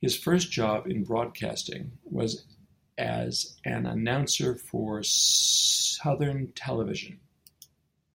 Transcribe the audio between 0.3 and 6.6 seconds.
job in broadcasting was as an announcer for Southern